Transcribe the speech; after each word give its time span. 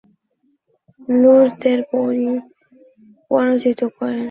তিনি 0.99 1.15
লুরদের 1.21 1.79
পরাজিত 3.31 3.79
করেন। 3.95 4.19